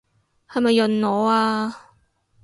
[0.49, 1.91] 係咪潤我啊？